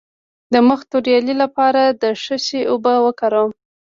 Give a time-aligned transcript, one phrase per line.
[0.53, 3.51] د مخ د توروالي لپاره د څه شي اوبه وکاروم؟